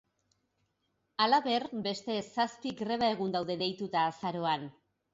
[1.25, 4.71] Halaber, beste zazpi greba egun daude deituta azaroan.